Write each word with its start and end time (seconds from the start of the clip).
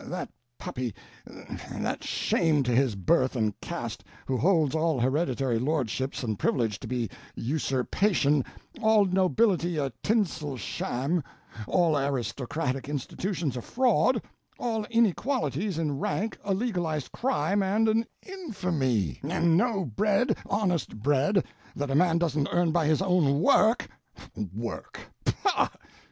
That 0.03 0.31
puppy, 0.57 0.95
that 1.71 2.03
shame 2.03 2.63
to 2.63 2.71
his 2.71 2.95
birth 2.95 3.35
and 3.35 3.53
caste, 3.61 4.03
who 4.25 4.35
holds 4.35 4.73
all 4.73 4.99
hereditary 4.99 5.59
lordships 5.59 6.23
and 6.23 6.39
privilege 6.39 6.79
to 6.79 6.87
be 6.87 7.07
usurpation, 7.35 8.43
all 8.81 9.05
nobility 9.05 9.77
a 9.77 9.91
tinsel 10.01 10.57
sham, 10.57 11.23
all 11.67 11.95
aristocratic 11.95 12.89
institutions 12.89 13.55
a 13.55 13.61
fraud, 13.61 14.23
all 14.57 14.85
inequalities 14.89 15.77
in 15.77 15.99
rank 15.99 16.35
a 16.43 16.55
legalized 16.55 17.11
crime 17.11 17.61
and 17.61 17.87
an 17.87 18.07
infamy, 18.25 19.19
and 19.21 19.55
no 19.55 19.85
bread 19.85 20.35
honest 20.47 20.97
bread 20.97 21.45
that 21.75 21.91
a 21.91 21.95
man 21.95 22.17
doesn't 22.17 22.49
earn 22.51 22.71
by 22.71 22.87
his 22.87 23.03
own 23.03 23.39
work—work, 23.39 24.99
pah!" 25.25 25.69